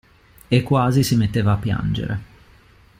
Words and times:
E 0.47 0.63
quasi 0.63 1.03
si 1.03 1.15
metteva 1.15 1.51
a 1.51 1.57
piangere. 1.57 2.21